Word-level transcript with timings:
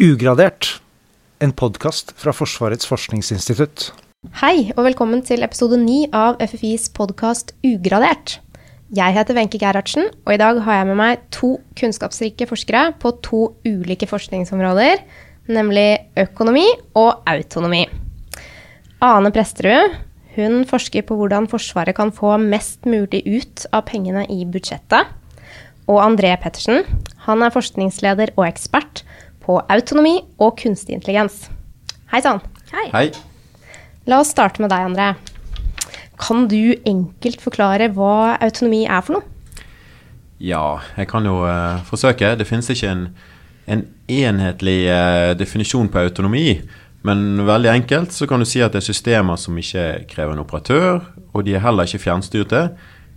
Ugradert, 0.00 0.78
en 1.44 1.50
podkast 1.52 2.14
fra 2.16 2.32
Forsvarets 2.32 2.86
forskningsinstitutt. 2.88 3.90
Hei, 4.40 4.70
og 4.72 4.86
velkommen 4.86 5.20
til 5.28 5.44
episode 5.44 5.76
9 5.76 6.06
av 6.16 6.38
FFIs 6.40 6.86
podkast 6.96 7.52
Ugradert. 7.68 8.38
Jeg 8.96 9.12
heter 9.12 9.36
Wenche 9.36 9.60
Gerhardsen, 9.60 10.08
og 10.24 10.32
i 10.32 10.40
dag 10.40 10.62
har 10.64 10.78
jeg 10.78 10.88
med 10.88 10.98
meg 11.02 11.28
to 11.36 11.52
kunnskapsrike 11.76 12.48
forskere 12.48 12.94
på 12.96 13.12
to 13.20 13.42
ulike 13.68 14.08
forskningsområder, 14.08 15.04
nemlig 15.52 15.90
økonomi 16.24 16.64
og 16.96 17.20
autonomi. 17.28 17.84
Ane 19.04 19.36
Presterud 19.36 20.00
hun 20.38 20.62
forsker 20.64 21.04
på 21.04 21.20
hvordan 21.20 21.52
Forsvaret 21.52 22.00
kan 22.00 22.08
få 22.08 22.38
mest 22.40 22.88
mulig 22.88 23.26
ut 23.28 23.68
av 23.68 23.84
pengene 23.92 24.24
i 24.32 24.46
budsjettet. 24.48 25.12
Og 25.92 26.00
André 26.00 26.32
Pettersen 26.40 26.86
han 27.26 27.44
er 27.44 27.52
forskningsleder 27.52 28.38
og 28.38 28.46
ekspert 28.48 29.04
på 29.44 29.58
autonomi 29.72 30.18
og 30.38 30.58
kunstig 30.60 30.96
intelligens. 30.96 31.48
Hei 32.12 32.20
sann. 32.24 32.40
Hei. 32.72 32.86
Hei. 32.94 33.06
La 34.10 34.20
oss 34.22 34.32
starte 34.34 34.62
med 34.62 34.72
deg, 34.72 34.88
André. 34.90 35.12
Kan 36.20 36.46
du 36.50 36.74
enkelt 36.88 37.40
forklare 37.42 37.88
hva 37.96 38.36
autonomi 38.42 38.84
er 38.84 39.04
for 39.04 39.18
noe? 39.18 39.26
Ja, 40.40 40.80
jeg 40.96 41.08
kan 41.10 41.26
jo 41.28 41.42
uh, 41.44 41.80
forsøke. 41.88 42.32
Det 42.40 42.46
finnes 42.48 42.68
ikke 42.72 42.92
en, 42.92 43.04
en 43.68 43.84
enhetlig 44.08 44.78
uh, 44.88 45.32
definisjon 45.36 45.90
på 45.92 46.02
autonomi. 46.02 46.60
Men 47.06 47.44
veldig 47.48 47.70
enkelt 47.72 48.12
så 48.12 48.28
kan 48.28 48.40
du 48.40 48.48
si 48.48 48.60
at 48.64 48.74
det 48.74 48.82
er 48.82 48.88
systemer 48.90 49.40
som 49.40 49.56
ikke 49.56 50.04
krever 50.10 50.34
en 50.34 50.42
operatør, 50.42 51.00
og 51.32 51.46
de 51.46 51.54
er 51.56 51.64
heller 51.64 51.88
ikke 51.88 52.02
fjernstyrte. 52.02 52.66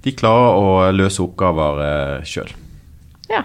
De 0.04 0.16
klarer 0.16 0.60
å 0.60 0.71
løse 0.96 1.24
oppgaver 1.24 1.84
uh, 1.84 2.27
sjøl. 2.27 2.52
Ja. 3.32 3.44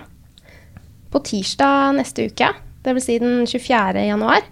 På 1.08 1.22
tirsdag 1.24 1.96
neste 1.98 2.28
uke 2.30 2.52
dvs. 2.86 3.04
Si 3.08 3.18
den 3.22 3.46
24. 3.46 4.04
januar, 4.08 4.46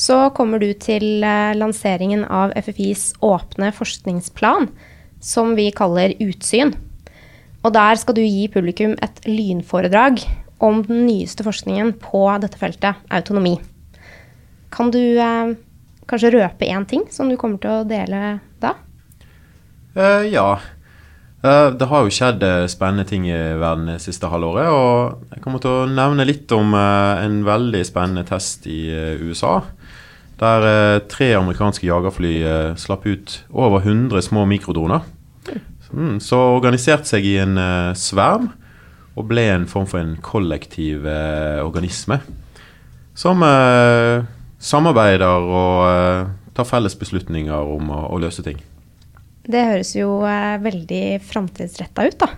så 0.00 0.30
kommer 0.36 0.60
du 0.62 0.70
til 0.80 1.24
eh, 1.24 1.52
lanseringen 1.56 2.24
av 2.24 2.54
FFIs 2.56 3.10
åpne 3.24 3.70
forskningsplan, 3.76 4.70
som 5.20 5.52
vi 5.58 5.68
kaller 5.76 6.14
Utsyn. 6.24 6.72
Og 7.60 7.74
der 7.76 7.98
skal 8.00 8.16
du 8.16 8.22
gi 8.24 8.46
publikum 8.52 8.94
et 9.04 9.20
lynforedrag 9.28 10.22
om 10.64 10.80
den 10.86 11.04
nyeste 11.08 11.44
forskningen 11.44 11.94
på 12.00 12.24
dette 12.40 12.60
feltet, 12.60 13.00
autonomi. 13.12 13.58
Kan 14.72 14.92
du 14.94 15.02
eh, 15.20 15.56
kanskje 16.08 16.32
røpe 16.36 16.68
én 16.68 16.86
ting 16.88 17.04
som 17.12 17.28
du 17.28 17.36
kommer 17.40 17.60
til 17.60 17.82
å 17.82 17.88
dele 17.88 18.38
da? 18.62 18.74
Uh, 19.96 20.24
ja. 20.30 20.54
Uh, 21.40 21.72
det 21.72 21.86
har 21.88 22.04
jo 22.04 22.12
skjedd 22.12 22.42
uh, 22.44 22.66
spennende 22.68 23.06
ting 23.08 23.24
i 23.24 23.36
verden 23.56 23.88
det 23.88 24.02
siste 24.04 24.28
halvåret. 24.28 24.68
Og 24.68 25.32
jeg 25.32 25.44
kommer 25.44 25.62
til 25.62 25.72
å 25.72 25.88
nevne 25.88 26.26
litt 26.28 26.52
om 26.52 26.74
uh, 26.76 27.16
en 27.22 27.40
veldig 27.46 27.80
spennende 27.88 28.26
test 28.28 28.68
i 28.68 28.82
USA. 29.24 29.62
Der 30.40 30.64
tre 31.12 31.34
amerikanske 31.36 31.84
jagerfly 31.84 32.30
slapp 32.80 33.02
ut 33.04 33.34
over 33.52 33.82
100 33.84 34.22
små 34.24 34.46
mikrodroner. 34.48 35.04
Mm, 35.92 36.14
så 36.24 36.38
organiserte 36.54 37.10
seg 37.10 37.26
i 37.28 37.34
en 37.42 37.60
sverm 37.92 38.46
og 39.20 39.26
ble 39.28 39.44
en 39.52 39.68
form 39.68 39.84
for 39.90 40.00
en 40.00 40.14
kollektiv 40.24 41.04
organisme. 41.04 42.22
Som 43.12 43.44
samarbeider 44.64 45.44
og 45.44 46.32
tar 46.56 46.70
felles 46.72 46.96
beslutninger 46.96 47.76
om 47.76 47.92
å 47.92 48.16
løse 48.24 48.40
ting. 48.46 48.64
Det 49.48 49.62
høres 49.70 49.94
jo 49.96 50.20
eh, 50.28 50.56
veldig 50.62 51.04
framtidsretta 51.24 52.06
ut, 52.08 52.18
da. 52.20 52.30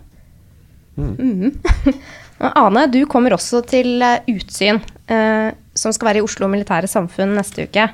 Mm. 0.96 1.14
Mm. 1.16 2.00
Ane, 2.62 2.86
du 2.92 3.02
kommer 3.10 3.34
også 3.36 3.62
til 3.66 4.02
eh, 4.04 4.22
Utsyn, 4.30 4.80
eh, 5.10 5.50
som 5.74 5.94
skal 5.94 6.10
være 6.10 6.22
i 6.22 6.26
Oslo 6.26 6.48
Militære 6.52 6.90
Samfunn 6.90 7.34
neste 7.38 7.66
uke. 7.66 7.88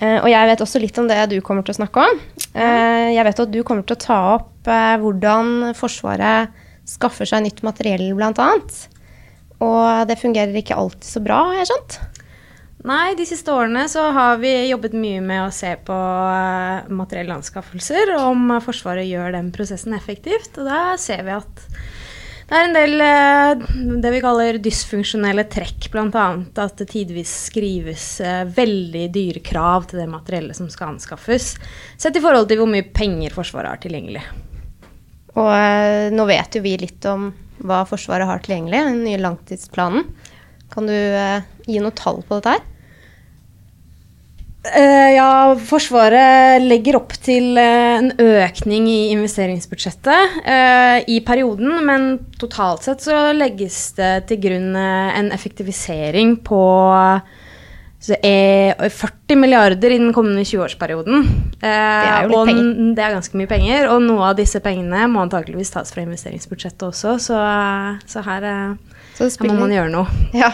Eh, 0.00 0.18
og 0.18 0.28
jeg 0.30 0.48
vet 0.50 0.64
også 0.64 0.80
litt 0.82 0.98
om 0.98 1.08
det 1.10 1.20
du 1.30 1.38
kommer 1.44 1.66
til 1.66 1.76
å 1.76 1.80
snakke 1.82 2.06
om. 2.06 2.22
Eh, 2.54 3.12
jeg 3.14 3.26
vet 3.28 3.44
at 3.44 3.52
du 3.52 3.60
kommer 3.66 3.86
til 3.86 3.98
å 3.98 4.02
ta 4.02 4.18
opp 4.38 4.70
eh, 4.70 4.96
hvordan 5.02 5.74
Forsvaret 5.78 6.62
skaffer 6.88 7.28
seg 7.28 7.44
nytt 7.44 7.62
materiell, 7.66 8.08
bl.a. 8.18 8.48
Og 9.62 10.08
det 10.10 10.18
fungerer 10.18 10.56
ikke 10.58 10.78
alltid 10.78 11.06
så 11.06 11.22
bra, 11.22 11.44
har 11.52 11.60
jeg 11.60 11.70
skjønt? 11.70 12.00
Nei, 12.82 13.14
de 13.14 13.22
siste 13.22 13.52
årene 13.54 13.84
så 13.86 14.08
har 14.10 14.40
vi 14.42 14.50
jobbet 14.66 14.94
mye 14.98 15.20
med 15.22 15.44
å 15.44 15.54
se 15.54 15.70
på 15.86 15.94
uh, 15.94 16.88
materielle 16.90 17.36
anskaffelser, 17.38 18.10
om 18.18 18.56
Forsvaret 18.64 19.06
gjør 19.06 19.36
den 19.36 19.52
prosessen 19.54 19.94
effektivt. 19.94 20.56
Og 20.58 20.66
da 20.66 20.96
ser 20.98 21.22
vi 21.28 21.36
at 21.36 21.62
det 22.50 22.58
er 22.58 22.66
en 22.66 22.74
del 22.74 23.04
uh, 23.06 24.00
det 24.02 24.12
vi 24.16 24.22
kaller 24.24 24.58
dysfunksjonelle 24.64 25.44
trekk, 25.52 25.86
bl.a. 25.94 26.24
at 26.64 26.82
det 26.82 26.88
tidvis 26.90 27.36
skrives 27.52 28.08
uh, 28.26 28.42
veldig 28.50 29.04
dyre 29.14 29.44
krav 29.46 29.86
til 29.92 30.02
det 30.02 30.08
materiellet 30.10 30.58
som 30.58 30.66
skal 30.72 30.96
anskaffes, 30.96 31.52
sett 31.94 32.18
i 32.18 32.24
forhold 32.24 32.50
til 32.50 32.64
hvor 32.64 32.72
mye 32.72 32.90
penger 32.90 33.38
Forsvaret 33.38 33.76
har 33.76 33.84
tilgjengelig. 33.84 34.24
Og 35.38 36.12
nå 36.12 36.26
vet 36.28 36.58
jo 36.58 36.66
vi 36.66 36.74
litt 36.82 37.06
om 37.08 37.30
hva 37.62 37.84
Forsvaret 37.86 38.26
har 38.26 38.42
tilgjengelig, 38.42 38.82
den 38.90 39.00
nye 39.06 39.22
langtidsplanen. 39.22 40.10
Kan 40.74 40.90
du 40.90 40.98
gi 41.64 41.78
noe 41.78 41.94
tall 41.96 42.20
på 42.26 42.40
dette 42.40 42.58
her? 42.58 42.68
Ja, 45.12 45.52
Forsvaret 45.58 46.62
legger 46.64 46.96
opp 47.00 47.12
til 47.24 47.56
uh, 47.58 47.98
en 47.98 48.12
økning 48.22 48.88
i 48.90 48.98
investeringsbudsjettet 49.12 50.38
uh, 50.46 50.98
i 51.10 51.20
perioden, 51.26 51.74
men 51.86 52.08
totalt 52.40 52.86
sett 52.86 53.04
så 53.04 53.30
legges 53.36 53.78
det 53.98 54.12
til 54.30 54.40
grunn 54.46 54.76
en 54.76 55.32
effektivisering 55.34 56.36
på 56.46 56.62
40 58.02 59.38
milliarder 59.38 59.92
i 59.94 59.98
den 60.00 60.14
kommende 60.14 60.42
20-årsperioden. 60.42 61.28
det 61.60 61.70
er 61.70 62.24
jo 62.24 62.30
litt 62.32 62.48
penger. 62.50 62.72
Det 62.96 63.04
er 63.04 63.14
ganske 63.14 63.38
mye 63.38 63.50
penger, 63.50 63.86
og 63.92 64.02
noe 64.02 64.32
av 64.32 64.40
disse 64.40 64.58
pengene 64.64 65.04
må 65.12 65.22
antakeligvis 65.22 65.70
tas 65.70 65.94
fra 65.94 66.02
investeringsbudsjettet 66.02 66.82
også, 66.88 67.14
så, 67.22 67.38
så 68.02 68.24
her, 68.26 68.48
så 69.14 69.30
her 69.30 69.46
må 69.46 69.60
man 69.60 69.76
gjøre 69.76 69.92
noe. 69.94 70.26
Ja. 70.34 70.50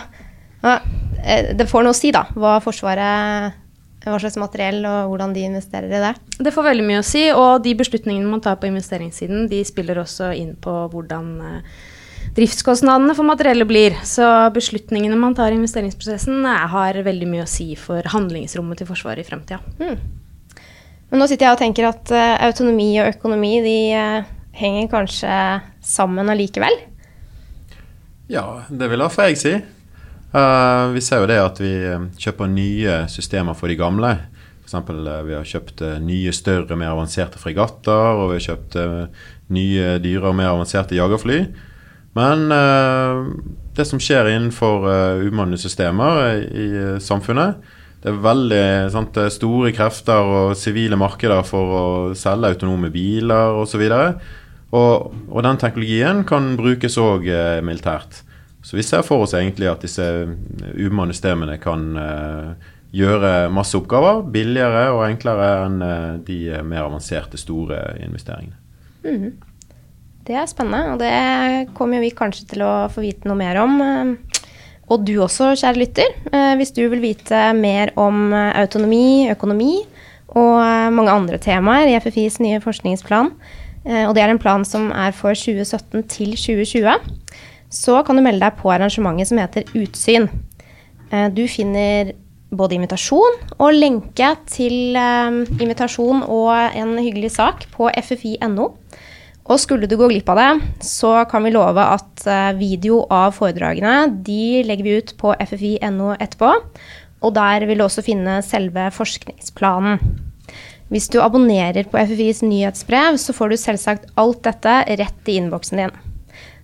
Det 1.56 1.68
får 1.70 1.86
noe 1.86 1.96
å 1.96 1.96
si, 1.96 2.12
da, 2.12 2.26
hva 2.36 2.58
Forsvaret 2.60 3.64
hva 4.04 4.18
slags 4.22 4.38
materiell 4.40 4.84
og 4.86 5.12
hvordan 5.12 5.34
de 5.34 5.44
investerer 5.48 5.90
i 5.90 6.02
det? 6.02 6.14
Det 6.38 6.52
får 6.54 6.68
veldig 6.70 6.86
mye 6.86 7.02
å 7.02 7.06
si, 7.06 7.24
og 7.34 7.62
de 7.64 7.74
beslutningene 7.78 8.30
man 8.30 8.42
tar 8.44 8.58
på 8.60 8.68
investeringssiden, 8.70 9.48
de 9.50 9.62
spiller 9.66 10.00
også 10.00 10.30
inn 10.38 10.54
på 10.62 10.74
hvordan 10.92 11.32
eh, 11.44 11.80
driftskostnadene 12.38 13.16
for 13.18 13.26
materiellet 13.28 13.68
blir. 13.68 13.98
Så 14.06 14.26
beslutningene 14.54 15.18
man 15.18 15.36
tar 15.38 15.52
i 15.52 15.58
investeringsprosessen, 15.58 16.46
har 16.46 17.02
veldig 17.04 17.28
mye 17.30 17.44
å 17.44 17.50
si 17.50 17.72
for 17.78 18.06
handlingsrommet 18.14 18.80
til 18.80 18.90
Forsvaret 18.90 19.24
i 19.24 19.28
fremtida. 19.28 19.60
Mm. 19.82 19.98
Men 21.08 21.22
nå 21.22 21.28
sitter 21.28 21.48
jeg 21.48 21.56
og 21.56 21.62
tenker 21.62 21.88
at 21.88 22.10
uh, 22.12 22.36
autonomi 22.44 22.90
og 23.00 23.14
økonomi 23.14 23.54
de 23.64 23.78
henger 24.58 24.90
kanskje 24.92 25.32
sammen 25.84 26.28
allikevel? 26.28 26.74
Ja, 28.28 28.44
det 28.68 28.90
vil 28.90 29.00
iallfall 29.00 29.32
jeg 29.32 29.40
si. 29.40 29.54
Uh, 30.28 30.92
vi 30.92 31.00
ser 31.00 31.22
jo 31.22 31.28
det 31.30 31.38
at 31.40 31.56
vi 31.62 31.70
eh, 31.88 32.02
kjøper 32.20 32.50
nye 32.52 32.98
systemer 33.08 33.56
for 33.56 33.70
de 33.70 33.78
gamle. 33.80 34.10
F.eks. 34.60 34.74
Uh, 34.76 35.22
vi 35.24 35.32
har 35.32 35.48
kjøpt 35.48 35.80
uh, 35.80 35.94
nye, 36.04 36.34
større, 36.36 36.76
mer 36.76 36.92
avanserte 36.92 37.40
fregatter. 37.40 38.20
Og 38.20 38.34
vi 38.34 38.36
har 38.36 38.46
kjøpt 38.50 38.76
nye, 39.56 39.94
dyre 40.04 40.28
og 40.28 40.36
mer 40.36 40.52
avanserte 40.52 40.98
jagerfly. 40.98 41.40
Men 42.18 42.48
det 43.76 43.84
som 43.86 44.00
skjer 44.02 44.26
innenfor 44.32 44.82
umannede 45.22 45.60
systemer 45.60 46.40
i 46.50 46.64
samfunnet, 47.04 47.60
det 48.02 48.10
er 48.10 48.22
veldig 48.24 48.62
sant, 48.90 49.20
store 49.30 49.70
krefter 49.76 50.26
og 50.26 50.56
sivile 50.58 50.98
markeder 50.98 51.44
for 51.46 51.76
å 51.78 51.84
selge 52.18 52.50
autonome 52.56 52.90
biler 52.90 53.60
osv. 53.60 53.84
Og, 53.84 54.24
og, 54.80 55.14
og 55.28 55.46
den 55.46 55.60
teknologien 55.62 56.24
kan 56.26 56.56
brukes 56.58 56.98
òg 56.98 57.28
militært. 57.68 58.24
Så 58.62 58.76
vi 58.76 58.82
ser 58.82 59.04
for 59.06 59.22
oss 59.22 59.36
egentlig 59.38 59.68
at 59.70 59.84
disse 59.84 60.04
umanne 60.78 61.14
systemene 61.14 61.58
kan 61.62 61.84
uh, 61.94 62.70
gjøre 62.94 63.50
masse 63.54 63.76
oppgaver 63.78 64.24
billigere 64.34 64.88
og 64.94 65.04
enklere 65.06 65.50
enn 65.66 65.84
uh, 65.84 66.16
de 66.26 66.40
mer 66.66 66.88
avanserte, 66.88 67.38
store 67.40 67.78
investeringene. 68.02 68.58
Mm. 69.06 69.36
Det 70.28 70.36
er 70.36 70.48
spennende, 70.50 70.92
og 70.92 70.98
det 71.00 71.74
kommer 71.78 72.02
vi 72.04 72.10
kanskje 72.12 72.50
til 72.50 72.66
å 72.66 72.72
få 72.92 73.00
vite 73.00 73.30
noe 73.30 73.38
mer 73.38 73.56
om. 73.62 73.78
Og 74.92 75.06
du 75.06 75.14
også, 75.24 75.54
kjære 75.56 75.80
lytter. 75.80 76.10
Eh, 76.28 76.50
hvis 76.60 76.74
du 76.76 76.82
vil 76.92 77.00
vite 77.00 77.38
mer 77.56 77.94
om 77.96 78.34
autonomi, 78.36 79.30
økonomi 79.32 79.78
og 80.36 80.92
mange 80.92 81.14
andre 81.14 81.38
temaer 81.40 81.88
i 81.88 81.96
FFIs 81.96 82.36
nye 82.44 82.60
forskningsplan, 82.60 83.30
og 83.88 84.12
det 84.16 84.20
er 84.20 84.34
en 84.34 84.40
plan 84.42 84.66
som 84.68 84.90
er 84.92 85.16
for 85.16 85.32
2017 85.32 86.04
til 86.12 86.36
2020 86.36 86.92
så 87.68 88.00
kan 88.04 88.16
du 88.16 88.24
melde 88.24 88.46
deg 88.46 88.56
på 88.60 88.72
arrangementet 88.72 89.30
som 89.30 89.40
heter 89.40 89.68
Utsyn. 89.76 90.28
Eh, 91.12 91.28
du 91.32 91.44
finner 91.50 92.14
både 92.48 92.78
invitasjon 92.78 93.40
og 93.58 93.76
lenke 93.76 94.32
til 94.48 94.96
eh, 94.96 95.40
invitasjon 95.60 96.24
og 96.24 96.52
en 96.54 96.96
hyggelig 96.96 97.34
sak 97.36 97.66
på 97.74 97.90
ffi.no. 97.92 98.70
Og 99.48 99.60
skulle 99.60 99.88
du 99.88 99.96
gå 99.96 100.10
glipp 100.10 100.28
av 100.28 100.40
det, 100.40 100.48
så 100.84 101.14
kan 101.28 101.44
vi 101.44 101.54
love 101.54 101.80
at 101.80 102.24
eh, 102.28 102.54
video 102.58 103.02
av 103.12 103.36
foredragene 103.36 104.22
de 104.24 104.64
legger 104.68 104.84
vi 104.84 104.96
ut 105.00 105.14
på 105.20 105.32
ffi.no 105.40 106.14
etterpå. 106.16 106.54
Og 107.24 107.34
der 107.34 107.64
vil 107.66 107.80
du 107.80 107.86
også 107.86 108.04
finne 108.06 108.38
selve 108.46 108.88
forskningsplanen. 108.94 110.00
Hvis 110.88 111.10
du 111.12 111.18
abonnerer 111.20 111.84
på 111.88 112.00
FFIs 112.00 112.40
nyhetsbrev, 112.44 113.18
så 113.20 113.34
får 113.36 113.52
du 113.52 113.60
selvsagt 113.60 114.12
alt 114.16 114.40
dette 114.46 114.76
rett 115.00 115.28
i 115.28 115.36
innboksen 115.36 115.82
din. 115.82 115.96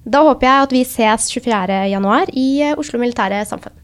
Da 0.04 0.20
håper 0.26 0.46
jeg 0.46 0.66
at 0.66 0.74
vi 0.76 0.84
ses 0.84 1.30
24.1 1.32 2.34
i 2.36 2.48
eh, 2.62 2.76
Oslo 2.78 3.00
Militære 3.00 3.44
Samfunn. 3.48 3.83